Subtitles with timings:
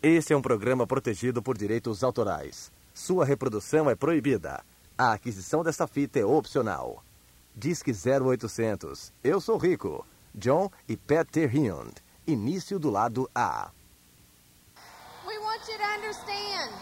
[0.00, 2.70] Este é um programa protegido por direitos autorais.
[2.94, 4.64] Sua reprodução é proibida.
[4.96, 7.02] A aquisição desta fita é opcional.
[7.52, 9.12] Disque 0800.
[9.24, 10.06] Eu sou rico.
[10.32, 11.92] John e Pat Terhune.
[12.28, 13.72] Início do lado A.
[15.26, 16.72] We want you to understand.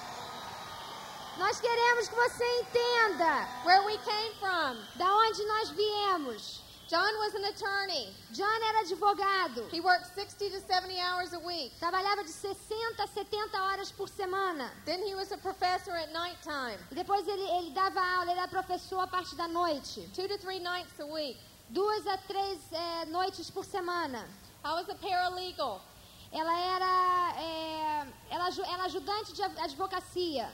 [1.38, 4.76] Nós queremos que você entenda where we came from.
[4.98, 6.65] Da onde nós viemos.
[6.88, 8.14] John was an attorney.
[8.32, 9.68] John era advogado.
[9.72, 11.72] He worked 60 to 70 hours a week.
[11.80, 14.70] Trabalhava de 60 a 70 horas por semana.
[14.84, 16.78] Then he was a professor at night time.
[16.92, 20.08] E depois ele, ele dava aula, ele era professor a parte da noite.
[20.14, 21.38] Two to three nights a week.
[21.70, 24.24] Duas a três é, noites por semana.
[24.64, 25.80] I was a paralegal.
[26.32, 30.48] Ela era, é, ela, ela ajudante de advocacia.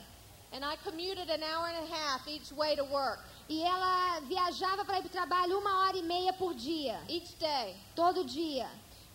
[0.51, 3.19] And I commuted an hour and a half each way to work.
[3.49, 6.99] E ela viajava para ir para o trabalho uma hora e meia por dia.
[7.09, 7.75] Each day.
[7.95, 8.67] Todo dia.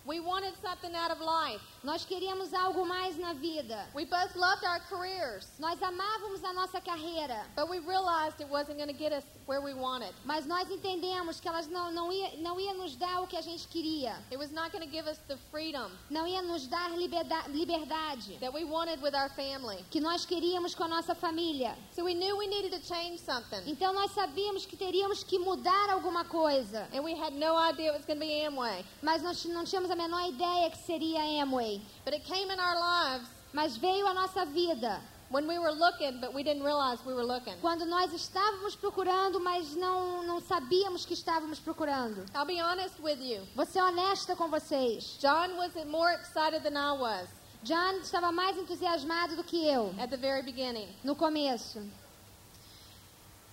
[0.08, 1.60] We wanted something out of life.
[1.84, 3.84] Nós queríamos algo mais na vida.
[3.94, 5.46] We both loved our careers.
[5.60, 7.44] Nós amávamos a nossa carreira.
[7.54, 10.14] But we realized it wasn't going to get us where we wanted.
[10.24, 13.42] Mas nós entendemos que elas não não ia não ia nos dar o que a
[13.42, 14.16] gente queria.
[14.30, 15.90] It was not going to give us the freedom.
[16.08, 18.38] Não ia nos dar liberdade.
[18.40, 19.84] That we wanted with our family.
[19.90, 21.76] Que nós queríamos com a nossa família.
[21.94, 23.60] So we knew we needed to change something.
[23.66, 26.88] Então nós sabíamos que teríamos que mudar alguma coisa.
[26.94, 28.82] And we had no idea it was going to be Amway.
[29.02, 31.80] Mas nós não tínhamos a menor ideia que seria Amway.
[32.04, 33.28] But it came in our lives.
[33.52, 35.00] Mas veio a nossa vida.
[35.30, 37.54] When we were looking, but we didn't realize we were looking.
[37.60, 42.24] Quando nós estávamos procurando, mas não não sabíamos que estávamos procurando.
[42.34, 43.46] I'll be honest with you.
[43.54, 45.18] Vou ser honesta com vocês.
[45.20, 47.28] John was more excited than I was.
[47.62, 49.94] John estava mais entusiasmado do que eu.
[49.98, 50.88] At the very beginning.
[51.04, 51.82] No começo.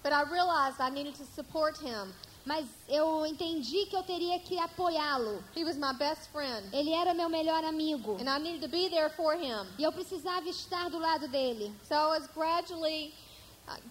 [0.01, 2.13] But I realized I needed to support him
[2.45, 5.43] mas eu entendi que eu teria que apoiá-lo.
[5.55, 6.67] He was my best friend.
[6.71, 8.17] Ele era meu melhor amigo.
[8.19, 9.65] And I needed to be there for him.
[9.77, 11.73] E eu precisava estar do lado dele.
[11.87, 13.13] So I was gradually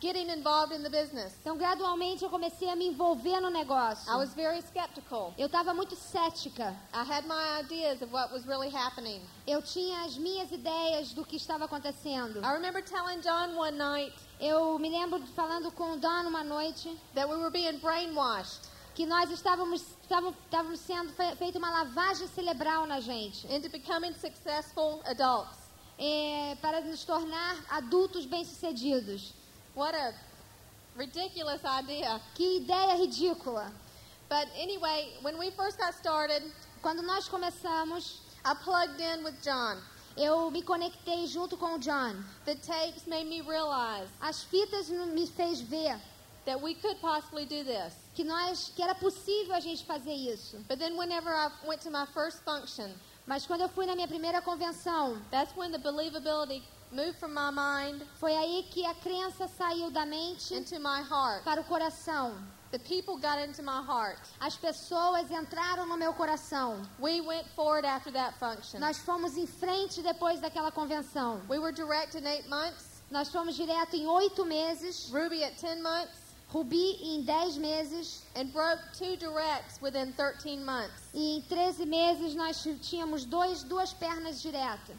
[0.01, 1.35] getting involved in the business.
[1.41, 4.11] Então gradualmente eu comecei a me envolver no negócio.
[4.13, 5.35] I was very skeptical.
[5.37, 6.75] Eu estava muito cética.
[6.93, 9.21] I had my ideas of what was really happening.
[9.47, 12.41] Eu tinha as minhas ideias do que estava acontecendo.
[12.41, 16.97] I remember telling John one night eu me lembro falando com o Don uma noite
[17.15, 18.75] that we were being brainwashed.
[18.95, 23.47] que nós estávamos, estávamos, estávamos sendo fe, feita uma lavagem cerebral na gente.
[23.53, 25.59] Into becoming successful adults.
[25.99, 29.35] É, para nos tornar adultos bem-sucedidos.
[29.75, 30.15] What a
[30.97, 32.21] ridiculous idea.
[32.35, 33.71] Que ideia ridícula.
[34.29, 36.43] But anyway, when we first got started,
[36.83, 39.79] quando nós começamos, I plugged in with John.
[40.17, 42.25] Eu me conectei junto com o John.
[42.45, 46.01] The tapes made me realize As fitas me fez ver
[46.45, 47.95] that we could possibly do this.
[48.15, 50.65] Que nós que era possível a gente fazer isso.
[50.69, 52.95] But then whenever I went to my first function,
[53.27, 56.63] mas quando eu fui na minha primeira convenção, that's when the believability
[56.95, 58.03] moved from my mind.
[58.19, 61.45] Foi aí que a crença saiu da mente into my heart.
[61.45, 62.35] para o coração.
[62.71, 64.19] The people got into my heart.
[64.41, 66.83] As pessoas entraram no meu coração.
[66.99, 68.81] We went forward after that function.
[68.81, 71.41] Nós fomos em frente depois daquela convenção.
[71.49, 73.03] We were direct in eight months.
[73.11, 75.09] Nós fomos direto em oito meses.
[75.11, 76.25] Ruby at ten months.
[76.53, 78.23] Ruby em 10 meses.
[78.35, 81.11] And broke two directs within 13 months.
[81.13, 84.97] E em 13 meses nós tínhamos dois, duas pernas diretas.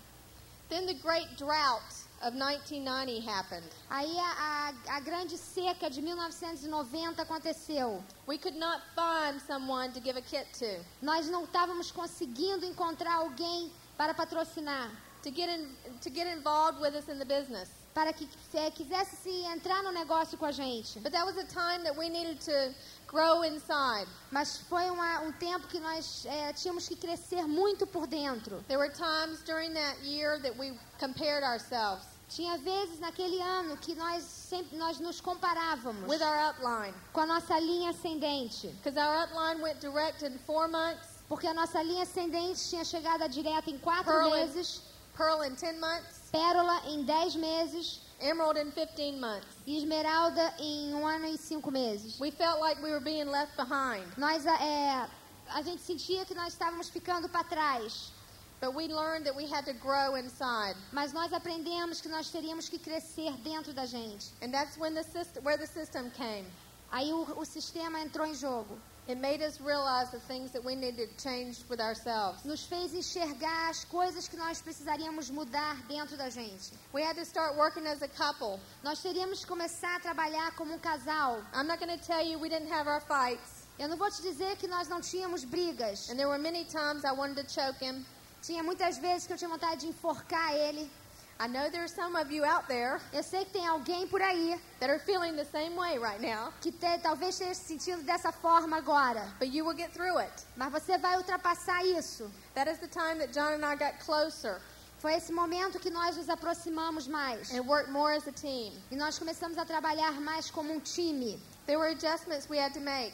[0.69, 1.93] Then the great drought
[2.23, 3.69] of 1990 happened.
[3.89, 8.01] Aí a, a, a, grande seca de 1990 aconteceu.
[8.25, 10.83] We could not find someone to give a kit to.
[11.01, 14.89] Nós não estávamos conseguindo encontrar alguém para patrocinar.
[15.23, 15.67] To get in,
[16.01, 17.69] to get involved with us in the business.
[17.93, 20.99] Para que é, quisesse se entrar no negócio com a gente.
[20.99, 22.73] But that was a time that we needed to
[23.07, 24.07] grow inside.
[24.31, 28.63] Mas foi uma, um tempo que nós é, tínhamos que crescer muito por dentro.
[28.67, 32.05] There were times during that year that we compared ourselves.
[32.27, 36.93] Tinha vezes naquele ano que nós sempre nós nos comparávamos with our upline.
[37.13, 38.67] com a nossa linha ascendente.
[38.83, 41.07] Because our upline went direct in four months.
[41.29, 44.77] Porque a nossa linha ascendente tinha chegada direta em quatro Pearl meses.
[44.77, 46.29] In, Pearl in ten months.
[46.31, 48.01] Pérola em dez meses.
[48.25, 49.45] Emerald in 15 months.
[49.67, 52.19] E esmeralda em um ano e cinco meses.
[52.19, 54.03] We felt like we were being left behind.
[54.17, 55.07] Nós é,
[55.53, 58.11] a gente sentia que nós estávamos ficando para trás.
[58.59, 60.75] But we learned that we had to grow inside.
[60.91, 64.33] Mas nós aprendemos que nós teríamos que crescer dentro da gente.
[64.41, 66.45] And that's when the system, where the system came.
[66.91, 68.79] Aí o, o sistema entrou em jogo.
[69.07, 72.43] It made us realize the things that we needed to change with ourselves.
[72.43, 76.71] Nos fez enxergar as coisas que nós precisaríamos mudar dentro da gente.
[76.91, 78.59] We had to start working as a couple.
[78.83, 81.43] Nós teríamos que começar a trabalhar como um casal.
[81.53, 83.67] I'm not going to tell you we didn't have our fights.
[83.77, 86.09] Eu não vou te dizer que nós não tínhamos brigas.
[86.09, 88.03] And there were many times I wanted to choke him.
[88.41, 90.89] Tinha muitas vezes que eu tinha vontade de enforcar ele.
[91.37, 94.57] I know there's some of you out there Eu sei que tem alguém por aí
[94.79, 98.31] that are feeling the same way right now, que te- talvez esteja se sentindo dessa
[98.31, 99.27] forma agora.
[99.39, 100.31] but you will get through it.
[100.55, 102.31] Mas você vai ultrapassar isso.
[102.53, 104.61] That is the time that John and I got closer
[104.97, 107.51] Foi esse momento que nós nos aproximamos mais.
[107.51, 108.71] and worked more as a team.
[108.89, 111.37] E nós começamos a trabalhar mais como um time.
[111.67, 113.13] There were adjustments we had to make.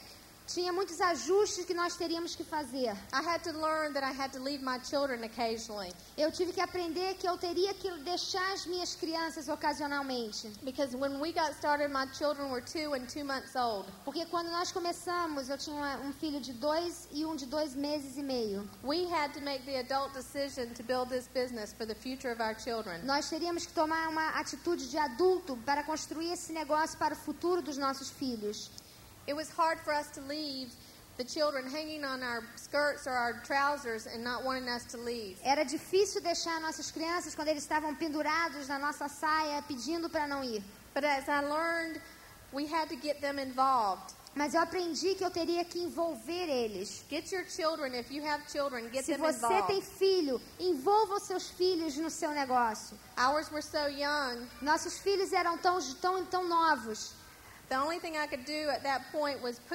[0.52, 2.92] Tinha muitos ajustes que nós teríamos que fazer.
[3.10, 6.60] I had to learn that I had to leave my children occasionally Eu tive que
[6.60, 10.48] aprender que eu teria que deixar as minhas crianças ocasionalmente.
[10.62, 13.86] because when we got started, my children were two and two months old.
[14.04, 18.18] Porque quando nós começamos, eu tinha um filho de dois e um de dois meses
[18.18, 18.68] e meio.
[18.84, 22.42] We had to make the adult decision to build this business for the future of
[22.42, 23.00] our children.
[23.04, 27.62] Nós teríamos que tomar uma atitude de adulto para construir esse negócio para o futuro
[27.62, 28.70] dos nossos filhos.
[29.26, 30.72] It was hard for us to leave
[31.16, 35.38] the children hanging on our skirts or our trousers and not wanting us to leave.
[35.44, 40.42] Era difícil deixar nossas crianças quando eles estavam pendurados na nossa saia pedindo para não
[40.42, 40.62] ir.
[40.94, 42.00] But as I learned,
[42.52, 44.14] we had to get them involved.
[44.34, 47.04] Mas eu aprendi que eu teria que envolver eles.
[47.10, 49.66] Get your children, if you have children, get Se você involved.
[49.66, 52.98] tem filho, envolva os seus filhos no seu negócio.
[53.18, 54.48] Ours were so young.
[54.62, 57.12] Nossos filhos eram tão, tão, tão novos.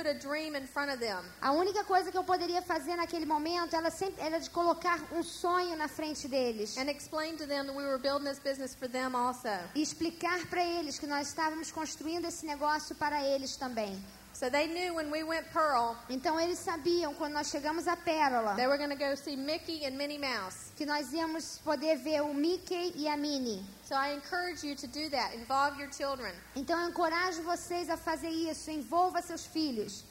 [0.08, 1.24] A dream in front of them.
[1.42, 5.24] A única coisa que eu poderia fazer naquele momento era, sempre, era de colocar um
[5.24, 6.78] sonho na frente deles.
[6.78, 9.50] and explain to them that we were building this business for them also.
[9.76, 13.98] E explicar para eles que nós estávamos construindo esse negócio para eles também.
[14.38, 18.56] So they knew when we went Pearl, Então eles sabiam, quando nós chegamos a Pérola,
[18.56, 20.72] they were go see Mickey and Minnie Mouse.
[20.78, 23.66] que nós íamos poder ver o Mickey e a Minnie.
[23.84, 25.34] So I encourage you to do that.
[25.36, 26.36] Involve your children.
[26.56, 28.70] Então eu encorajo vocês a fazer isso.
[28.70, 30.04] Envolva seus filhos.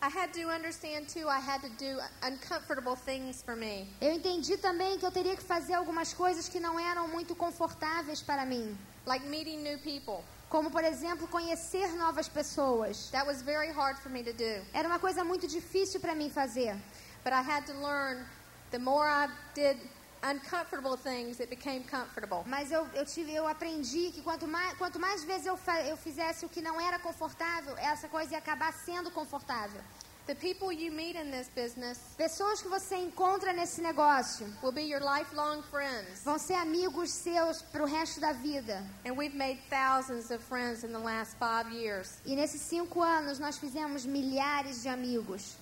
[0.00, 3.88] I had to understand too, I had to do uncomfortable things for me.
[4.00, 8.22] Eu entendi também que eu teria que fazer algumas coisas que não eram muito confortáveis
[8.22, 8.78] para mim.
[9.06, 10.22] Like meeting new people.
[10.48, 13.10] Como, por exemplo, conhecer novas pessoas.
[13.10, 14.62] That was very hard for me to do.
[14.72, 16.76] Era uma coisa muito difícil para mim fazer.
[17.24, 18.24] But I had to learn
[18.70, 19.76] the more I did
[20.22, 22.44] uncomfortable things, it became comfortable.
[22.46, 26.44] Mas eu, eu, tive, eu aprendi que quanto mais, quanto mais vezes eu, eu fizesse
[26.44, 29.80] o que não era confortável, essa coisa ia acabar sendo confortável.
[30.26, 34.82] The people you meet in this business Pessoas que você encontra nesse negócio will be
[34.82, 36.24] your lifelong friends.
[36.24, 38.82] vão ser amigos seus para o resto da vida.
[39.04, 42.20] And we've made thousands of friends in the last five years.
[42.26, 45.56] E nesses cinco anos nós fizemos milhares de amigos.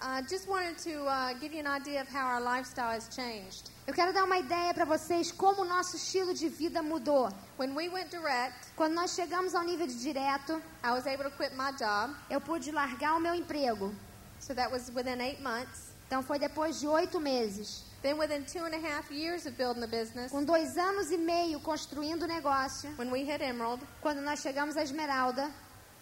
[0.00, 3.70] I just wanted to uh, give you an idea of how our lifestyle has changed.
[3.86, 7.30] Eu quero dar uma ideia para vocês como o nosso estilo de vida mudou.
[7.58, 11.30] When we went direct, Quando nós chegamos ao nível de direto, I was able to
[11.30, 12.14] quit my job.
[12.28, 13.94] eu pude largar o meu emprego.
[14.38, 15.92] So that was within eight months.
[16.08, 17.82] Então foi depois de oito meses.
[18.02, 21.16] Then, within two and a half years of building the business, Com dois anos e
[21.16, 25.50] meio construindo o negócio, when we hit Emerald, quando nós chegamos à Esmeralda,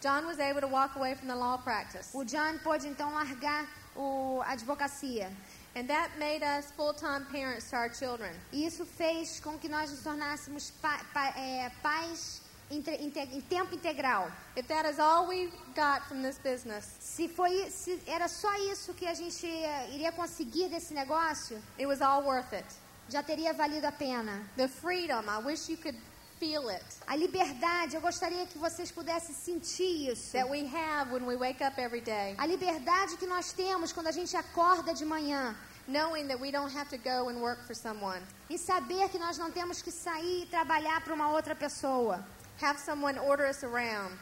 [0.00, 2.10] John was able to walk away from the law practice.
[2.12, 5.30] o John pôde então largar o, a advocacia.
[5.76, 8.30] And that made us full time parents to our children.
[8.52, 14.30] E isso fez com que nós nos tornássemos pa, pa, é, pais em tempo integral.
[14.56, 18.94] If that is all we got from this business, Se, foi, se era só isso
[18.94, 22.66] que a gente eh, iria conseguir desse negócio, it was all worth it.
[23.08, 24.42] já teria valido a pena.
[24.56, 25.98] The freedom, I wish you could
[26.38, 30.32] feel it, A liberdade, eu gostaria que vocês pudessem sentir isso.
[30.32, 34.08] that we have when we wake up every day, A liberdade que nós temos quando
[34.08, 35.54] a gente acorda de manhã.
[35.86, 38.20] knowing that we don't have to go and work for someone.
[38.48, 42.24] E saber que nós não temos que sair e trabalhar para uma outra pessoa.
[42.62, 44.16] Have someone order us around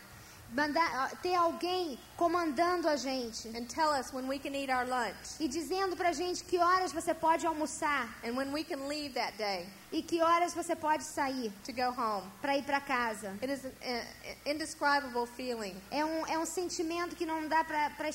[0.53, 3.49] Mandar, ter alguém comandando a gente.
[3.49, 6.93] and tell us when we can eat our lunch E dizendo pra gente que horas
[6.93, 11.05] você pode almoçar and when we can leave that day e que horas você pode
[11.05, 12.31] sair to go home.
[12.41, 13.31] para ir para casa.
[13.43, 14.05] It is an
[14.47, 15.75] indescribable feeling.
[15.91, 18.11] É um, é um sentimento que não dá para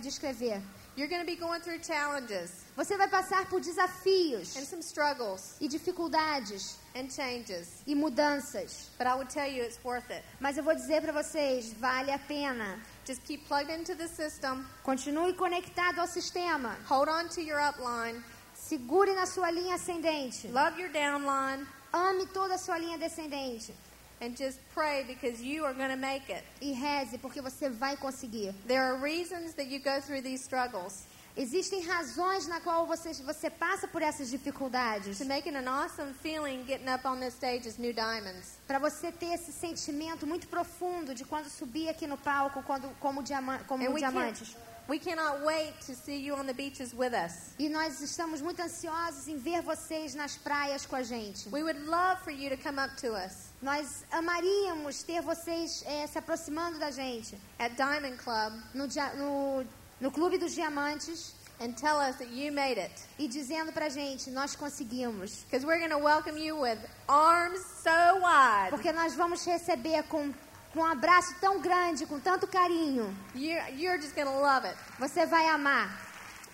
[0.00, 0.60] descrever.
[0.96, 5.56] You're going to be going through challenges Você vai passar por desafios and some struggles
[5.60, 8.90] e dificuldades and changes, e mudanças.
[8.98, 10.22] but I would tell you it's worth it.
[10.40, 12.78] Mas eu vou dizer para vocês, vale a pena.
[13.06, 16.76] Just keep plugged into the system, Continue conectado ao sistema.
[16.88, 18.22] hold on to your upline,
[18.54, 20.48] Segure na sua linha ascendente.
[20.48, 23.72] love your downline, Ame toda a sua linha descendente.
[24.20, 26.42] And just pray because you are going to make it.
[26.60, 28.54] E reze, porque você vai conseguir.
[28.66, 31.06] There are reasons that you go through these struggles
[31.36, 35.18] Existem razões na qual você, você passa por essas dificuldades.
[35.18, 38.56] to make it an awesome feeling getting up on this stage as new diamonds.
[38.68, 43.20] Para você ter esse sentimento muito profundo de quando subir aqui no palco quando, como,
[43.20, 44.56] diama, como And we can't, diamantes.
[44.88, 47.52] We cannot wait to see you on the beaches with us.
[47.58, 51.48] E nós estamos muito ansiosos em ver vocês nas praias com a gente.
[51.48, 56.06] We would love for you to come up to us Nós amaríamos ter vocês eh,
[56.06, 59.66] se aproximando da gente at Diamond Club no, no,
[60.00, 62.92] no Clube dos Diamantes and tell us that you made it.
[63.18, 65.44] e dizendo pra gente, nós conseguimos.
[65.44, 68.70] Because we're going to welcome you with arms so wide.
[68.70, 70.32] Porque nós vamos receber com,
[70.72, 73.16] com um abraço tão grande, com tanto carinho.
[73.34, 74.76] You're, you're just going to love it.
[74.98, 75.88] Você vai amar.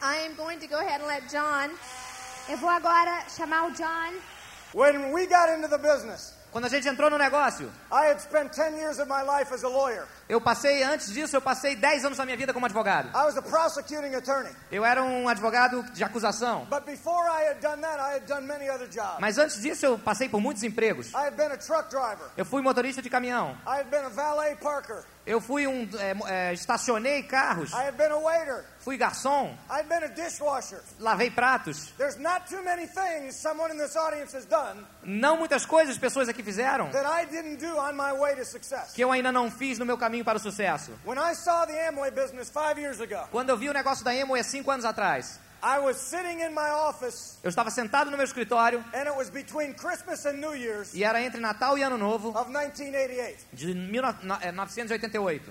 [0.02, 1.74] I am going to go ahead and let John
[2.50, 4.12] Eu vou agora chamar o John.
[4.72, 8.52] When we got into the business, Quando a gente entrou no negócio, I had spent
[8.52, 10.04] 10 years of my life as a lawyer.
[10.28, 13.08] eu passei, antes disso, eu passei 10 anos da minha vida como advogado.
[13.08, 14.50] I was a prosecuting attorney.
[14.70, 16.66] Eu era um advogado de acusação.
[16.68, 19.20] But before I had done that, I had done many other jobs.
[19.20, 21.12] Mas antes disso, eu passei por muitos empregos.
[22.36, 23.56] Eu fui motorista de caminhão.
[25.26, 25.88] Eu fui um.
[25.98, 27.72] é, é, estacionei carros.
[27.72, 28.64] I had been a waiter.
[28.80, 29.54] Fui garçom.
[29.68, 30.80] I had been a dishwasher.
[30.98, 31.92] Lavei pratos.
[31.98, 36.28] There's not too many things someone in this audience has done Não muitas coisas pessoas
[36.28, 38.92] aqui fizeram that I didn't do on my way to success.
[38.94, 40.92] que eu ainda não fiz no meu caminho para o sucesso.
[41.04, 44.10] When I saw the Amway business five years ago, Quando eu vi o negócio da
[44.12, 48.24] há cinco anos atrás, I was sitting in my office, eu estava sentado no meu
[48.24, 51.98] escritório and it was between Christmas and New Year's e era entre Natal e Ano
[51.98, 53.46] Novo of 1988.
[53.52, 55.42] de 1988.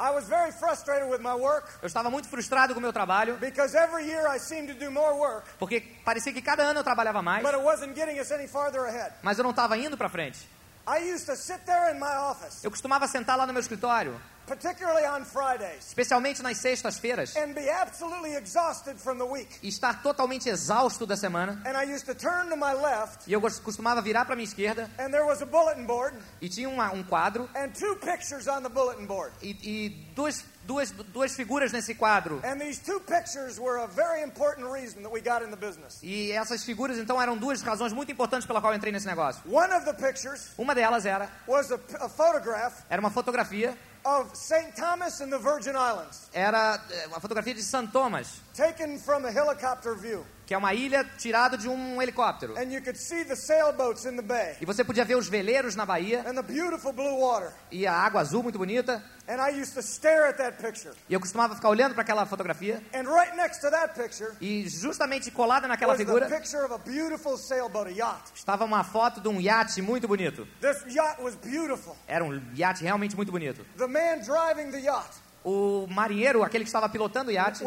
[0.00, 3.36] I was very frustrated with my work Eu estava muito frustrado com o meu trabalho
[3.38, 6.84] because every year I seemed to do more work, porque parecia que cada ano eu
[6.84, 9.12] trabalhava mais, but it wasn't getting us any farther ahead.
[9.22, 10.38] mas eu não estava indo para frente.
[10.86, 14.18] I used to sit there in my office, Eu costumava sentar lá no meu escritório,
[14.48, 19.48] particularly on Fridays, especialmente nas sextas-feiras, and be absolutely exhausted from the week.
[19.62, 21.60] e estar totalmente exausto da semana.
[21.66, 24.90] And I used to turn to my left, E eu costumava virar para minha esquerda
[24.98, 28.62] and there was a bulletin board e tinha uma- um quadro and two pictures on
[28.62, 29.32] the bulletin board.
[29.42, 32.40] e, e duas, duas, duas figuras nesse quadro.
[32.44, 35.98] And these two pictures were a very important reason that we got in the business.
[36.02, 39.42] E essas figuras, então, eram duas razões muito importantes pela qual eu entrei nesse negócio.
[39.50, 43.76] One of the pictures Uma delas era, was a, a photograph era uma fotografia,
[44.08, 44.74] of St.
[44.74, 47.92] Thomas and the Virgin Islands, era eh, uma fotografia de St.
[47.92, 50.24] Thomas, taken from a helicopter view.
[50.48, 52.56] Que é uma ilha tirada de um helicóptero.
[52.56, 55.76] And you could see the sailboats in the bay E você podia ver os veleiros
[55.76, 57.52] na Bahia and the beautiful blue water.
[57.70, 59.04] e a água azul muito bonita.
[59.28, 60.94] And I used to stare at that picture.
[61.06, 64.66] E eu costumava ficar olhando para aquela fotografia And right next to that picture e
[64.70, 68.32] justamente colada naquela figura picture of a beautiful sailboat, a yacht.
[68.34, 70.48] estava uma foto de um iate muito bonito.
[70.62, 71.94] This yacht was beautiful.
[72.06, 73.66] Era um iate realmente muito bonito.
[73.76, 77.64] The man driving the yacht O marinheiro, aquele que estava pilotando o iate,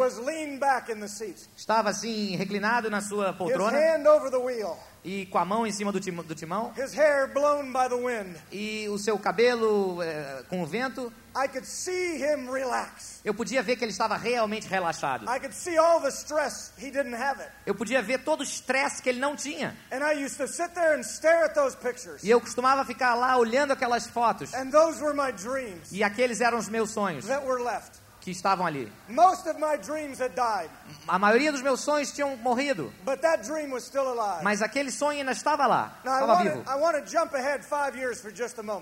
[1.57, 3.71] estava assim reclinado na sua poltrona
[5.03, 7.95] e com a mão em cima do tim- do timão his hair blown by the
[7.95, 8.35] wind.
[8.51, 11.11] e o seu cabelo eh, com o vento.
[11.33, 13.21] I could see him relax.
[13.23, 15.23] Eu podia ver que ele estava realmente relaxado.
[15.33, 16.73] I could see all the stress.
[16.77, 17.49] He didn't have it.
[17.65, 19.73] Eu podia ver todo o estresse que ele não tinha.
[19.93, 22.21] And I used to sit there and stare at those pictures.
[22.21, 24.53] E eu costumava ficar lá olhando aquelas fotos.
[24.53, 28.00] And those were my dreams E aqueles eram os meus sonhos that were left.
[28.21, 28.89] Que estavam ali.
[29.09, 30.69] Most of my dreams had died,
[31.07, 34.43] A maioria dos meus sonhos tinham morrido, but that dream was still alive.
[34.43, 36.63] mas aquele sonho ainda estava lá, Now, estava vivo.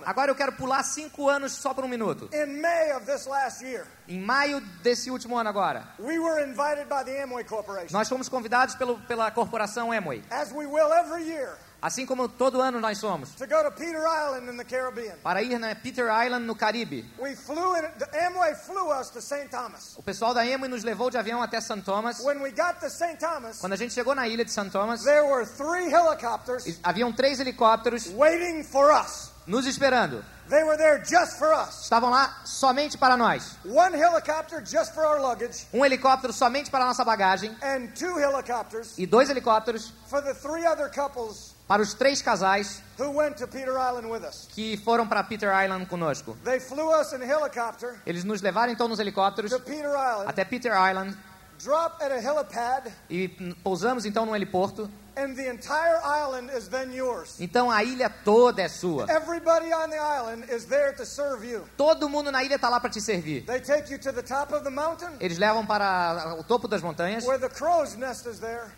[0.06, 2.30] Agora eu quero pular cinco anos só por um minuto.
[2.34, 6.88] In May of this last year, Em maio desse último ano agora, we were invited
[6.90, 11.30] by the Amway Corporation, nós fomos convidados pelo, pela corporação Amway, as we will every
[11.30, 15.16] year, assim como todo ano nós somos, to go to Peter Island in the Caribbean.
[15.22, 17.06] para ir na Peter Island no Caribe.
[17.20, 19.48] We flew in, the Amway flew us to St.
[19.52, 19.96] Thomas.
[19.96, 21.84] O pessoal da Amway nos levou de avião até St.
[21.84, 22.20] Thomas.
[22.22, 23.18] When we got to St.
[23.20, 24.72] Thomas, Quando a gente chegou na ilha de St.
[24.72, 29.30] Thomas, there were three helicopters haviam três helicópteros waiting for us.
[29.48, 30.24] Nos esperando.
[30.50, 31.84] They were there just for us.
[31.84, 33.56] Estavam lá somente para nós.
[33.66, 38.18] One helicopter just for our luggage, Um helicóptero somente para a nossa bagagem and two
[38.18, 43.38] helicopters e dois helicópteros for the three other couples para os três casais who went
[43.38, 44.48] to Peter Island with us.
[44.50, 46.36] que foram para Peter Island conosco.
[46.44, 50.44] They flew us in helicopter Eles nos levaram então nos helicópteros to Peter Island, até
[50.44, 51.16] Peter Island
[51.60, 53.28] dropped at a helipad, e
[53.64, 54.90] pousamos então no heliporto.
[55.20, 57.38] and the entire island is then yours.
[57.40, 59.06] Então a ilha toda é sua.
[59.10, 61.66] Everybody on the island is there to serve you.
[61.78, 63.46] Todo mundo na ilha está lá para te servir.
[63.46, 66.82] They take you to the top of the mountain Eles levam para o topo das
[66.82, 68.72] montanhas, where the crow's nest is there.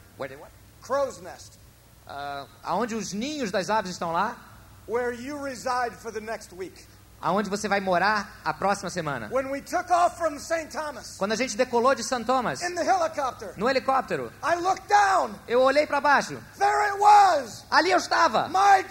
[0.81, 1.59] Crow's nest,
[2.63, 4.35] aonde os ninhos das aves estão lá,
[4.87, 6.85] where you reside for the next week.
[7.21, 9.29] Aonde você vai morar a próxima semana.
[9.31, 10.67] When we took off from St.
[10.71, 12.23] Thomas Quando a gente decolou de St.
[12.25, 15.35] Thomas in the helicopter, no helicóptero, I looked down.
[15.47, 16.37] eu olhei para baixo.
[16.57, 18.47] There it was Ali eu estava.
[18.49, 18.81] my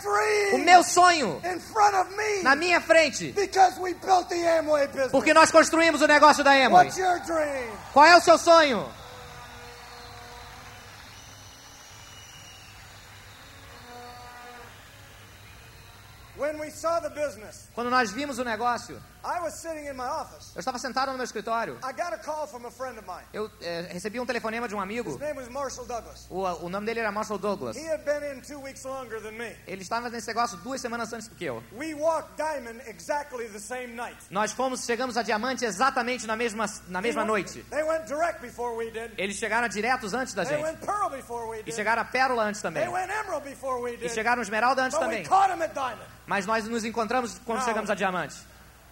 [0.54, 3.32] O meu sonho in front of me na minha frente.
[3.32, 5.10] because we built the Amway business.
[5.10, 6.86] Porque nós construímos o negócio da Amway.
[6.86, 7.70] What's your dream?
[7.92, 8.86] Qual é o seu sonho?
[16.36, 16.39] When we saw the business,
[17.74, 20.52] Quando nós vimos o negócio, I was sitting in my office.
[20.54, 21.78] eu estava sentado no meu escritório.
[21.82, 23.24] I got a call from a friend of mine.
[23.32, 25.18] Eu eh, recebi um telefonema de um amigo.
[26.28, 27.76] O, o nome dele era Marshall Douglas.
[27.76, 29.54] He had been in two weeks longer than me.
[29.66, 31.62] Ele estava nesse negócio duas semanas antes do que eu.
[31.72, 34.16] We walked Diamond exactly the same night.
[34.30, 37.62] Nós fomos, chegamos a Diamante exatamente na mesma, na mesma noite.
[37.70, 39.12] They went direct before we did.
[39.18, 40.64] Eles chegaram diretos antes da They gente.
[40.64, 41.74] went Pearl before we E did.
[41.74, 42.82] chegaram a Pérola antes também.
[42.84, 44.12] They went Emerald before we E did.
[44.12, 45.24] chegaram Esmeralda antes But também.
[46.26, 48.36] Mas nós nos encontramos quando chegamos a Diamante.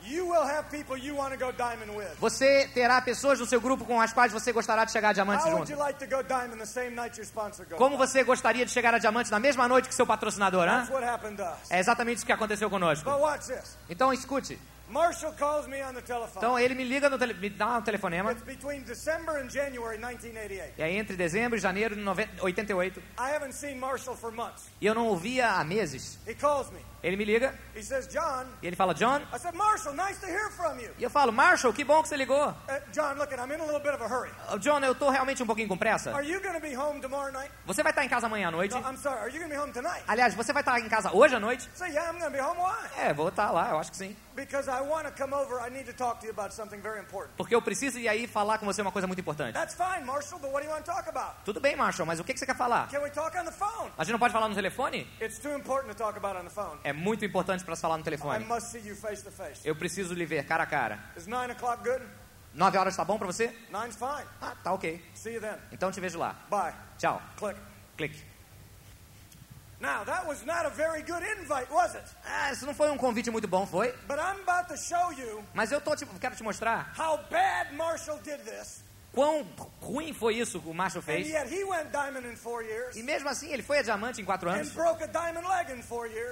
[0.02, 2.16] You will have people you want to go Diamond with.
[2.20, 5.44] Você terá pessoas no seu grupo com as quais você gostará de chegar a Diamante
[5.44, 5.86] How would you junto.
[5.86, 7.78] like to go Diamond the same night your sponsor goes?
[7.78, 11.70] Como você gostaria de chegar a Diamante na mesma noite que seu patrocinador, us.
[11.70, 13.10] É exatamente isso que aconteceu conosco.
[13.10, 13.76] But watch this.
[13.88, 14.58] Então escute.
[14.90, 16.38] Marshall calls me on the telephone.
[16.38, 18.32] Então ele me liga, no tele, me dá um telefonema.
[18.32, 20.74] It's between December and January 1988.
[20.78, 23.00] E aí entre dezembro e janeiro de 90 88.
[23.18, 24.64] I haven't seen Marshall for months.
[24.80, 26.18] E eu não ouvia há meses.
[26.26, 26.80] He calls me.
[27.02, 28.46] Ele me liga He says, John.
[28.62, 29.20] e ele fala, John.
[29.32, 30.90] I said, Marshall, nice to hear from you.
[30.98, 32.48] E eu falo, Marshall, que bom que você ligou.
[32.50, 32.54] Uh,
[32.92, 34.30] John, look, I'm in a little bit of a hurry.
[34.52, 36.12] "Oh, John, eu tô realmente um pouquinho com pressa.
[36.12, 37.52] Are you going to be home tomorrow night?
[37.66, 38.74] Você vai estar em casa amanhã à noite?
[38.74, 39.18] No, I'm sorry.
[39.20, 40.02] Are you going to be home tonight?
[40.08, 41.68] Aliás, você vai estar em casa hoje à noite?
[41.74, 42.58] Say, yeah, I'm going to be home.
[42.58, 43.00] Why?
[43.00, 44.16] É, vou estar lá, eu acho que sim.
[44.34, 45.58] Because I want to come over.
[45.60, 47.36] I need to talk to you about something very important.
[47.36, 49.54] Porque eu preciso ir aí falar com você uma coisa muito importante.
[49.54, 51.34] That's fine, Marshall, but what do you want to talk about?
[51.44, 52.88] Tudo bem, Marshall, mas o que que você quer falar?
[52.88, 53.90] Can we talk on the phone?
[53.98, 55.08] A gente não pode falar no telefone?
[55.20, 56.78] It's too important to talk about on the phone.
[56.88, 58.46] É muito importante para falar no telefone.
[58.46, 59.60] face face.
[59.62, 60.98] Eu preciso lhe ver cara a cara.
[61.14, 62.02] Is 9 o'clock good?
[62.54, 63.54] Nove horas tá bom para você?
[63.70, 64.26] Nine's fine.
[64.40, 64.98] Ah, tá ok.
[65.14, 65.58] See you then.
[65.70, 66.34] Então te vejo lá.
[66.48, 66.72] Bye.
[66.96, 67.20] Tchau.
[67.36, 67.60] Click.
[67.98, 68.24] Clique.
[69.80, 72.04] Now, that was not a very good invite, was it?
[72.24, 73.92] Ah, isso não foi um convite muito bom, foi?
[74.08, 77.74] But I'm about to show you Mas eu tô te, quero te mostrar how bad
[77.74, 78.82] Marshall did this.
[79.18, 79.44] Quão
[79.80, 81.26] ruim foi isso que o Marshall And fez.
[82.94, 84.68] E mesmo assim, ele foi a diamante em quatro anos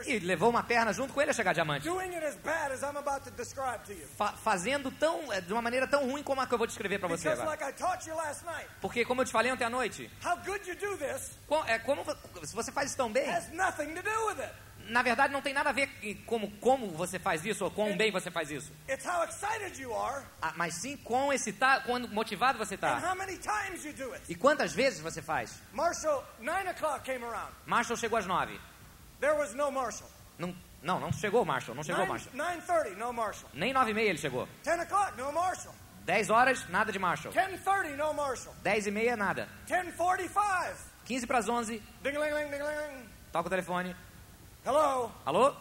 [0.07, 1.85] e levou uma perna junto com ele a chegar a diamante.
[4.17, 7.01] Fa- fazendo tão, eh, de uma maneira tão ruim como a que eu vou descrever
[7.01, 7.49] para você agora.
[7.51, 10.37] like I taught you last night, Porque, como eu te falei ontem à noite, how
[10.45, 12.05] good you do this co- é, como,
[12.45, 13.25] se você faz isso tão bem,
[14.89, 15.89] na verdade não tem nada a ver
[16.25, 18.73] com como, como você faz isso ou quão bem você faz isso.
[18.89, 23.01] It's how excited you are Ah, mas sim quão excitado, quão motivado você está.
[24.29, 25.63] E quantas vezes você faz.
[25.73, 26.25] Marshall.
[27.67, 28.59] Marshall chegou às nove.
[29.21, 30.11] There was no Marshall.
[30.39, 32.33] Não, não, não chegou Marshall, não chegou Marshall.
[32.97, 33.51] No Marshall.
[33.55, 34.49] Nem nove e meia ele chegou.
[34.63, 35.75] Ten o'clock, no Marshall.
[36.05, 37.33] Dez horas, nada de Marshall.
[37.33, 38.55] Thirty, no Marshall.
[38.63, 39.49] Dez e meia, nada.
[41.05, 43.09] Quinze para as onze, Ding ling ling ling.
[43.33, 43.95] toca o telefone.
[44.67, 45.13] Hello.
[45.25, 45.55] Alô?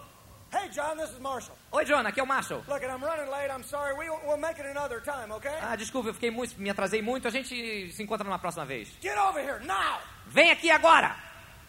[0.52, 1.56] Hey, John, this is Marshall.
[1.72, 2.64] Oi, John, aqui é o Marshall.
[2.68, 3.52] Look, I'm running late.
[3.52, 3.94] I'm sorry.
[3.94, 5.54] We, we'll make it another time, okay?
[5.62, 7.28] Ah, desculpa, eu fiquei muito, me atrasei muito.
[7.28, 8.90] A gente se encontra na próxima vez.
[9.04, 10.00] Get over here now.
[10.26, 11.16] Vem aqui agora!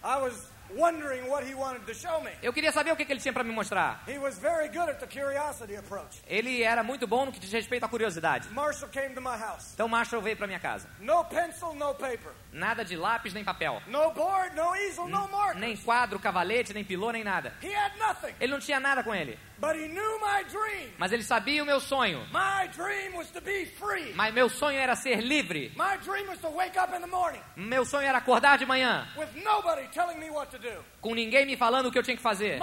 [0.03, 2.31] I was wondering what he wanted to show me.
[2.43, 4.03] Eu queria saber o que, que ele tinha para me mostrar.
[4.09, 6.23] He was very good at the curiosity approach.
[6.27, 8.49] Ele era muito bom no que diz respeito à curiosidade.
[8.51, 9.73] Marshall came to my house.
[9.75, 10.89] Então Marshall veio para minha casa.
[11.01, 12.33] No pencil, no paper.
[12.53, 13.83] Nada de lápis nem papel.
[13.87, 15.61] No board, no easel, no marker.
[15.61, 17.53] Nem quadro, cavalete, nem pilô, nem nada.
[17.63, 18.35] He had nothing.
[18.41, 19.39] Ele não tinha nada com ele.
[19.59, 20.93] But he knew my dream.
[20.99, 22.21] Mas ele sabia o meu sonho.
[22.33, 24.13] My dream was to be free.
[24.15, 25.73] Mas meu sonho era ser livre.
[25.77, 29.07] My dream was to wake up in the morning Meu sonho era acordar de manhã,
[29.17, 30.56] with nobody telling me what to do.
[31.01, 32.59] Com ninguém me falando o que eu tinha que fazer.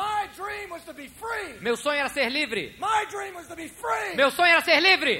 [1.62, 2.78] Meu sonho era ser livre.
[4.16, 5.20] Meu sonho era ser livre.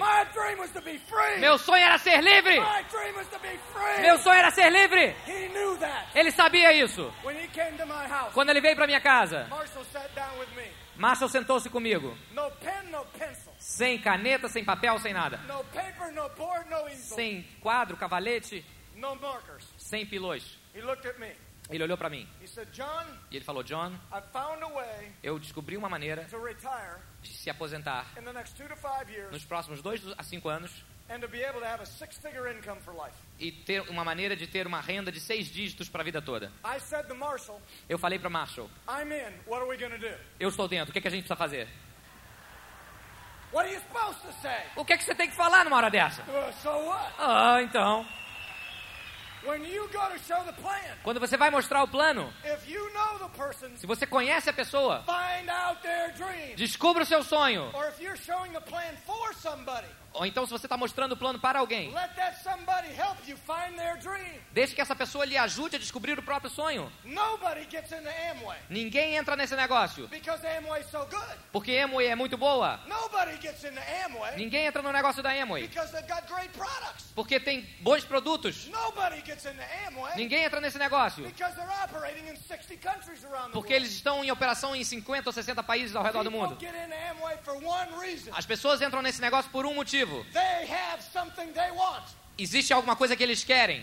[1.40, 2.60] Meu sonho era ser livre.
[4.02, 5.16] Meu sonho era ser livre.
[6.16, 7.14] Ele sabia isso.
[8.34, 9.48] Quando ele veio para minha casa,
[10.96, 12.16] Marshall sentou-se comigo,
[13.58, 15.40] sem caneta, sem papel, sem nada.
[16.98, 18.64] Sem quadro, cavalete,
[19.78, 20.60] sem pilões.
[21.74, 25.12] Ele olhou para mim He said, John, e ele falou: John, I found a way
[25.24, 28.06] eu descobri uma maneira to retire de se aposentar
[29.32, 30.72] nos próximos dois a cinco anos
[31.10, 33.16] and to be able to have a six-figure income for life.
[33.40, 36.52] e ter uma maneira de ter uma renda de seis dígitos para a vida toda.
[37.90, 39.34] Eu falei para Marshall: I'm in.
[39.48, 40.16] What are we going to do?
[40.40, 41.68] Eu estou dentro, o que, é que a gente precisa fazer?
[43.52, 44.64] What are you supposed to say?
[44.76, 46.22] O que, é que você tem que falar numa hora dessa?
[46.24, 46.92] Uh?
[47.20, 48.04] Ah, então.
[48.04, 49.33] When you go to show the plan,
[51.03, 54.53] Quando você vai mostrar o plano, if you know the person, se você conhece a
[54.53, 55.03] pessoa,
[56.56, 57.71] descubra o seu sonho.
[60.13, 61.93] Ou então, se você está mostrando o plano para alguém,
[64.52, 66.91] deixe que essa pessoa lhe ajude a descobrir o próprio sonho.
[68.69, 70.10] Ninguém entra nesse negócio,
[70.91, 71.38] so good.
[71.52, 72.80] porque Amway é muito boa.
[74.38, 75.69] Ninguém entra no negócio da Amway,
[77.15, 78.69] porque tem bons produtos.
[80.15, 84.23] Ninguém entra nesse negócio, because they're operating in 60 countries around the porque eles estão
[84.23, 86.58] em operação em 50 ou 60 países ao redor do mundo.
[88.34, 90.03] As pessoas entram nesse negócio por um motivo.
[92.36, 93.80] Existe alguma coisa que eles querem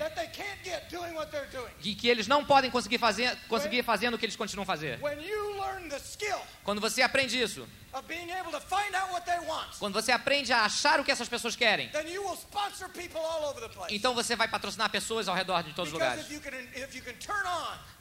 [1.84, 4.98] e que eles não podem conseguir fazer, conseguir fazendo o que eles continuam a fazer.
[6.64, 7.68] Quando você aprende isso,
[9.78, 11.90] quando você aprende a achar o que essas pessoas querem,
[13.88, 16.26] então você vai patrocinar pessoas ao redor de todos os lugares.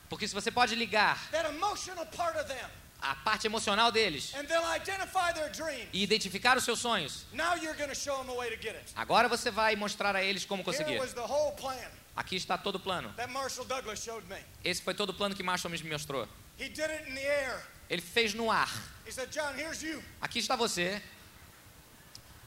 [0.10, 1.16] Porque se você pode ligar
[3.02, 7.56] a parte emocional deles and then identify their dream, e identificar os seus sonhos, now
[7.56, 8.92] you're going to show them a way to get it.
[8.96, 11.00] agora você vai mostrar a eles como conseguir.
[12.16, 13.14] Aqui está todo o plano.
[14.62, 16.28] Esse foi todo o plano que Marshall me mostrou.
[17.90, 18.70] Ele fez no ar.
[19.08, 20.04] He said, John, here's you.
[20.22, 20.92] Aqui está você.
[20.92, 21.00] We tie you into a distribution system.
[21.00, 22.39] Você-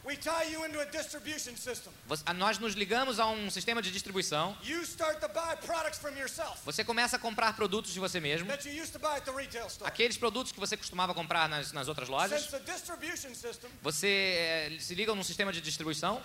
[2.34, 4.56] Nós nos ligamos a um sistema de distribuição.
[4.64, 8.48] You start to buy products from yourself Você começa a comprar produtos de você mesmo.
[8.48, 9.88] that you used to buy at the retail store.
[9.88, 12.42] Aqueles produtos que você costumava comprar nas, nas outras lojas.
[12.42, 16.20] Since the distribution system Você eh, se liga num sistema de distribuição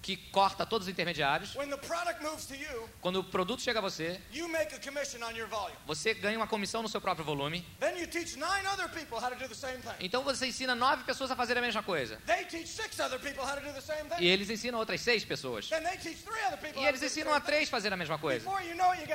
[0.00, 1.54] que corta todos os intermediários.
[1.54, 7.24] you, Quando o produto chega a você, a você ganha uma comissão no seu próprio
[7.24, 7.64] volume.
[7.80, 9.94] Then you teach nine other people how to do the same thing.
[10.00, 12.16] Então você ensina nove pessoas a fazer a mesma coisa.
[12.26, 15.24] They teach six other people how to do the same E eles ensinam outras seis
[15.24, 15.68] pessoas.
[15.68, 18.18] Then they teach three other people E eles ensinam a três a fazer a mesma
[18.18, 18.48] coisa.
[18.48, 19.08] You know it,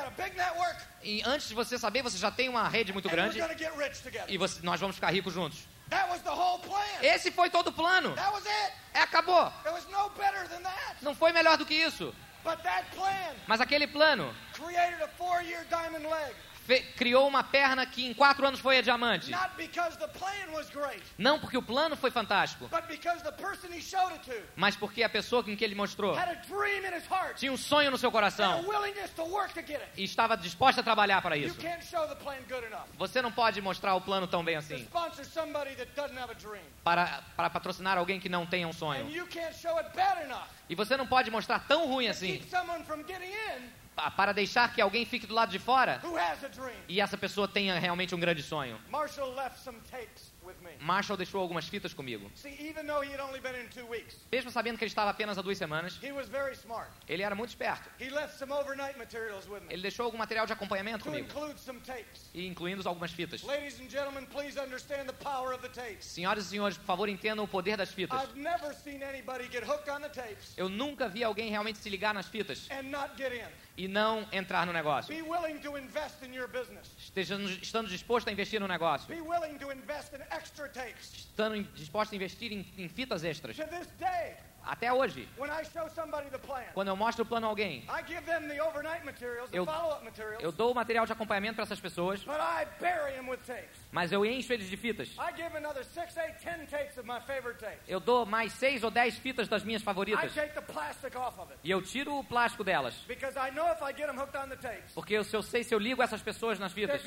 [1.04, 3.40] E antes de você saber, você já tem uma rede muito and grande
[4.28, 5.60] e você- nós vamos ficar ricos juntos.
[7.02, 8.16] Esse foi todo o plano.
[8.16, 8.74] That was it.
[8.94, 9.52] É, acabou.
[11.02, 12.14] Não foi melhor do que isso.
[13.48, 14.34] Mas aquele plano
[16.96, 19.32] criou uma perna que em quatro anos foi a diamante.
[21.18, 22.70] Não porque o plano foi fantástico,
[24.56, 26.16] mas porque a pessoa com que ele mostrou
[27.36, 28.64] tinha um sonho no seu coração
[29.98, 31.56] e estava disposta a trabalhar para isso.
[32.98, 34.88] Você não pode mostrar o plano tão bem assim
[36.84, 39.06] para, para patrocinar alguém que não tenha um sonho.
[40.70, 42.40] E você não pode mostrar tão ruim assim
[44.16, 46.02] para deixar que alguém fique do lado de fora
[46.88, 48.80] e essa pessoa tenha realmente um grande sonho.
[48.90, 50.33] Marshall left some tapes.
[50.80, 52.32] Marshall deixou algumas fitas comigo.
[54.32, 56.00] Mesmo sabendo que ele estava apenas há duas semanas,
[57.08, 57.90] ele era muito esperto.
[59.70, 61.28] Ele deixou algum material de acompanhamento to comigo,
[62.34, 63.42] e incluindo algumas fitas.
[66.00, 68.20] Senhoras e senhores, por favor, entendam o poder das fitas.
[70.58, 72.68] Eu nunca vi alguém realmente se ligar nas fitas
[73.76, 75.14] e não entrar no negócio.
[76.98, 79.08] Estejando, estando disposto a investir no negócio.
[79.08, 80.63] Be willing to invest in extra tapes.
[81.18, 83.56] Estando disposto a investir em, em fitas extras.
[84.66, 85.28] Até hoje,
[86.74, 87.84] quando eu mostro o plano a alguém,
[89.58, 89.66] Eu-
[90.42, 92.24] eu dou o material de acompanhamento para essas pessoas,
[93.94, 95.10] mas eu encho eles de fitas.
[95.20, 97.80] I give another six, eight, ten tapes of my favorite tapes.
[97.88, 100.34] Eu dou mais seis ou dez fitas das minhas I favoritas.
[100.34, 102.96] take the plastic off of it E eu tiro o plástico delas.
[103.08, 105.44] because I know if I get them hooked on the tapes, Porque eu- se eu
[105.44, 107.02] sei, se eu ligo essas pessoas nas fitas,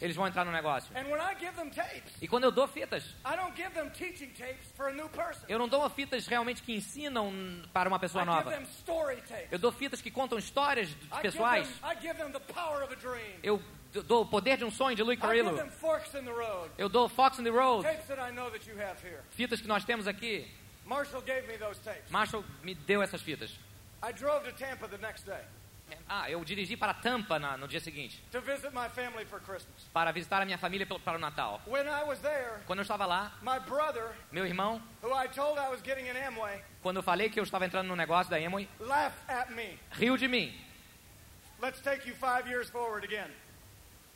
[0.00, 0.90] eles vão entrar no negócio.
[0.96, 3.88] And when I give them tapes, E quando eu dou fitas, I don't give them
[3.90, 5.44] teaching tapes for a new person.
[5.48, 7.32] eu não dou fitas realmente que ensinam
[7.72, 8.50] para uma pessoa I nova.
[8.50, 9.52] them story tapes.
[9.52, 11.68] Eu dou fitas que contam histórias de I give, pessoais.
[11.68, 13.38] them, I give them the power of a dream.
[13.42, 13.62] Eu
[14.00, 15.50] dou o poder de um sonho de Louis Carrillo.
[15.50, 15.70] in.
[16.78, 17.86] Eu dou Fox on the Road,
[19.30, 20.48] fitas que nós temos aqui.
[20.86, 22.10] Marshall gave me those tapes.
[22.10, 23.50] Marshall me deu essas fitas.
[24.02, 25.42] I drove to Tampa the next day
[26.08, 29.84] Ah, eu dirigi para Tampa na- no dia seguinte, to visit my family for Christmas.
[29.92, 31.60] para visitar a minha família pelo- para o Natal.
[31.66, 35.58] When I was there, Quando eu estava lá, my brother, meu irmão, who I told
[35.60, 38.38] I was getting an Amway, quando eu falei que eu estava entrando no negócio da
[38.38, 39.78] Amway, laughed at me.
[39.92, 40.52] riu de mim.
[41.60, 43.30] Let's take you five years forward again.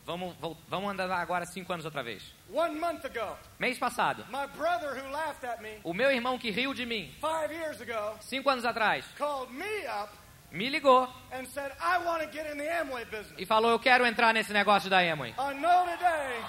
[0.06, 0.36] Vamos,
[0.68, 2.22] vamos andar agora cinco anos outra vez.
[2.54, 6.48] One month ago, Mês passado, my brother, who laughed at me o meu irmão que
[6.50, 10.12] riu de mim five years ago, cinco anos atrás, called me up
[10.52, 13.34] me ligou and said, I want to get in the Amway business.
[13.36, 15.34] e falou: Eu quero entrar nesse negócio da Amway.
[15.36, 16.44] A no today,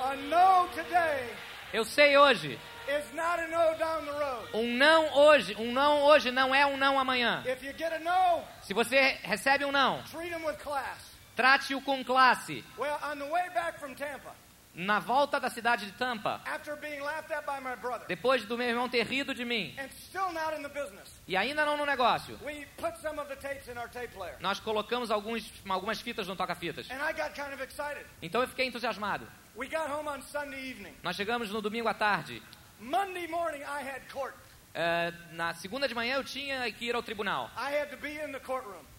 [0.00, 1.30] a no today
[1.72, 4.48] Eu sei hoje, is not a no down the road.
[4.52, 7.42] um não hoje, um não hoje não é um não amanhã.
[7.46, 11.11] If you get a no, Se você recebe um não, treat them with class.
[11.36, 12.64] Trate-o com classe.
[12.78, 14.32] Well, on the way back from Tampa,
[14.74, 18.56] Na volta da cidade de Tampa, after being laughed at by my brother depois do
[18.56, 21.76] meu irmão ter rido de mim, and still not in the business, e ainda não
[21.76, 24.34] no negócio, we put some of the tapes in our tape player.
[24.40, 26.90] nós colocamos alguns, algumas fitas no toca-fitas.
[26.90, 28.06] And I got kind of excited.
[28.22, 29.26] Então eu fiquei entusiasmado.
[29.54, 30.94] We got home on Sunday evening.
[31.02, 32.42] Nós chegamos no domingo à tarde.
[32.80, 34.34] Monday morning, I had court.
[34.74, 37.50] É, na segunda de manhã eu tinha que ir ao tribunal.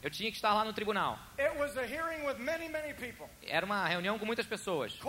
[0.03, 1.17] Eu tinha que estar lá no tribunal.
[2.37, 2.93] Many, many
[3.47, 4.99] Era uma reunião com muitas pessoas.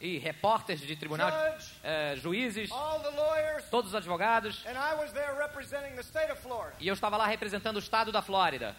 [0.00, 4.64] E repórteres de tribunal, judge, é, juízes, lawyers, todos os advogados.
[6.78, 8.76] E eu estava lá representando o estado da Flórida.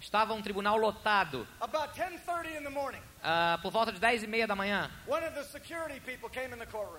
[0.00, 1.46] Estava um tribunal lotado.
[1.60, 4.88] About 10:30 in the morning, Ah, por volta de 10 e meia da manhã,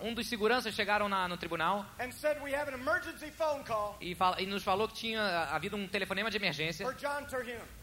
[0.01, 1.85] um dos seguranças chegaram na, no tribunal
[4.01, 7.25] e, fala- e nos falou que tinha ah, havido um telefonema de emergência John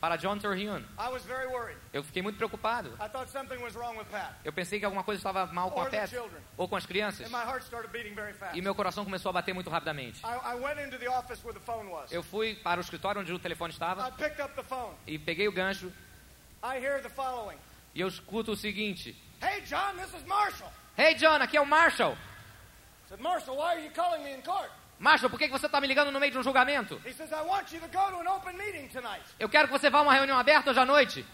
[0.01, 0.85] para John Terhune.
[0.99, 1.77] I was very worried.
[1.93, 2.91] Eu fiquei muito preocupado.
[3.01, 5.81] I thought something was wrong with Pat, Eu pensei que alguma coisa estava mal com
[5.81, 6.13] a Or the Pat
[6.57, 7.27] ou com as crianças.
[7.27, 8.57] and my heart started beating very fast.
[8.59, 10.21] E meu coração começou a bater muito rapidamente.
[10.25, 12.11] I, I went into the office where the phone was.
[12.13, 14.95] Eu fui para o escritório onde o telefone I estava picked up the phone.
[15.07, 15.93] e peguei o gancho
[16.63, 17.59] I hear the following.
[17.95, 20.71] e eu escuto o seguinte: Hey, John, this is Marshall.
[20.97, 22.13] Hey John, aqui é o Marshall.
[22.15, 24.71] I said, Marshall, why are you calling me in court?
[24.99, 27.01] Marshall, por que você está me ligando no meio de um julgamento?
[27.03, 29.11] Says, to to.
[29.39, 31.25] Eu quero que você vá a uma reunião aberta hoje à noite.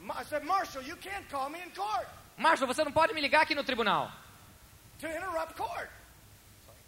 [0.00, 2.06] Ma- I said, Marshall, you can't call me in court
[2.36, 4.10] Marshall, você não pode me ligar aqui no tribunal
[5.00, 5.90] to interrupt court.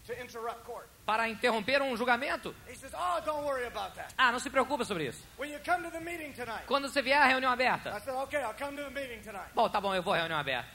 [0.06, 0.86] To interrupt court.
[1.06, 2.54] para interromper um julgamento.
[2.68, 4.12] He says, Oh, don't worry about that.
[4.16, 5.22] Ah, não se preocupa sobre isso.
[5.38, 8.00] When you come to the meeting tonight, Quando você vier à reunião I aberta.
[8.00, 9.50] said, Okay, I'll come to the meeting tonight.
[9.54, 10.68] Bom, tá bom, eu vou à reunião aberta.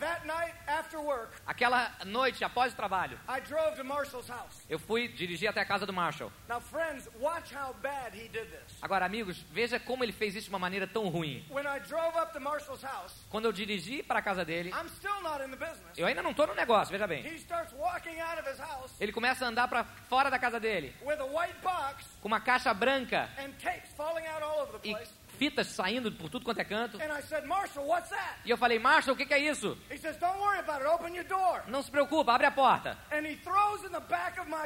[0.00, 4.64] That night after work, Aquela noite, após o trabalho, I drove to Marshall's house.
[4.68, 6.30] eu fui dirigir até a casa do Marshall.
[6.48, 8.78] Now, friends, watch how bad he did this.
[8.80, 11.44] Agora, amigos, veja como ele fez isso de uma maneira tão ruim.
[11.50, 14.88] When I drove up to Marshall's house, Quando eu dirigi para a casa dele, I'm
[14.88, 15.96] still not in the business.
[15.98, 17.24] eu ainda não estou no negócio, veja bem.
[17.26, 20.60] He starts walking out of his house Ele começa a andar para fora da casa
[20.60, 24.78] dele with a white box com uma caixa branca and tapes falling out all over
[24.80, 25.10] the e place.
[25.38, 27.00] Fitas saindo por tudo quanto é canto.
[27.00, 28.40] And I said, Marshall, what's that?
[28.44, 29.78] E eu falei, Marshall, o que, que é isso?
[29.90, 30.86] He says, Don't worry about it.
[30.86, 31.62] Open your door.
[31.68, 32.98] Não se preocupa, abre a porta.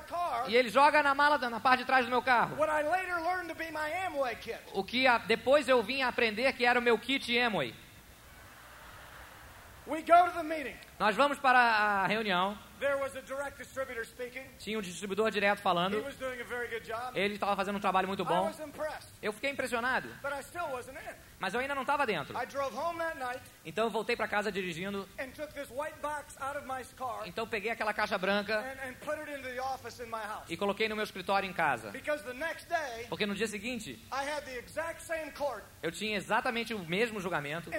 [0.08, 2.56] Car E ele joga na mala, na parte de trás do meu carro.
[4.72, 7.74] O que a- depois eu vim aprender que era o meu kit Amway.
[10.98, 12.56] Nós vamos para a reunião.
[14.58, 15.96] Tinha um distribuidor direto falando.
[17.14, 18.50] Ele estava fazendo um trabalho muito bom.
[19.22, 20.08] Eu fiquei impressionado,
[21.38, 22.36] mas eu ainda não estava dentro.
[23.64, 25.08] Então eu voltei para casa dirigindo.
[27.26, 28.62] Então peguei aquela caixa branca
[30.48, 31.90] e coloquei no meu escritório em casa.
[33.08, 33.98] Porque no dia seguinte
[35.82, 37.70] eu tinha exatamente o mesmo julgamento,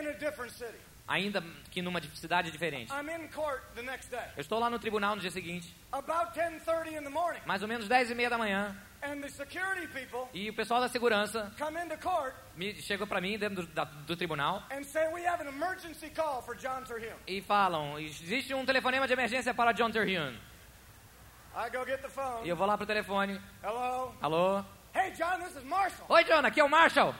[1.07, 2.91] ainda que numa cidade diferente.
[2.93, 4.19] I'm in court the next day.
[4.37, 7.67] Eu estou lá no tribunal no dia seguinte, About 10:30 in the morning, mais ou
[7.67, 11.51] menos 10 e meia da manhã, and the security people e o pessoal da segurança
[11.57, 15.25] come into court me chegou para mim dentro do, da- do tribunal and say we
[15.27, 17.15] have an emergency call for John Terhune.
[17.27, 20.39] e falam: existe um telefonema de emergência para John Terhune.
[21.55, 22.45] I go get the phone.
[22.45, 23.39] E eu vou lá pro telefone.
[23.61, 24.15] Hello.
[24.21, 24.63] Alô?
[24.95, 26.05] Hey, John, this is Marshall.
[26.09, 27.13] Oi, John, aqui é o Marshall.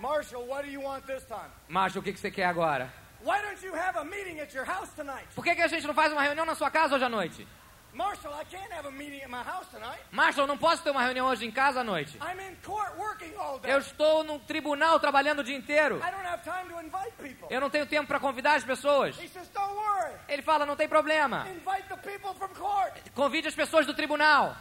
[0.00, 1.50] Marshall, what do you want this time?
[1.68, 2.90] Marshall, o que, que você quer agora?
[3.22, 5.26] Why don't you have a meeting at your house tonight?
[5.34, 7.46] Por que, que a gente não faz uma reunião na sua casa hoje à noite?
[7.92, 10.00] Marshall, I can't have a meeting at my house tonight.
[10.12, 12.16] Marshall, não posso ter uma reunião hoje em casa à noite.
[12.18, 13.72] I'm in court working all day.
[13.72, 15.96] Eu estou no tribunal trabalhando o dia inteiro.
[15.96, 17.48] I don't have time to invite people.
[17.50, 19.18] Eu não tenho tempo para convidar as pessoas.
[19.18, 20.14] He says, don't worry.
[20.28, 21.46] Ele fala: não tem problema.
[21.48, 22.94] Invite the people from court.
[23.14, 24.56] Convide as pessoas do tribunal.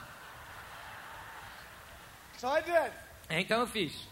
[2.38, 2.92] So I did.
[3.30, 4.10] Então eu fiz.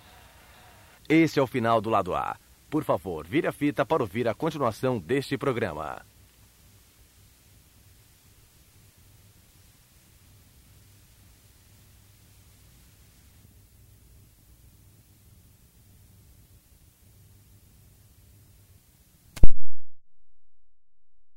[1.09, 2.35] Este é o final do lado A.
[2.69, 6.05] Por favor, vire a fita para ouvir a continuação deste programa.